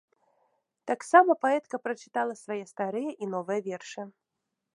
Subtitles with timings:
[0.91, 4.01] Таксама паэтка прачытала свае старыя і новыя вершы.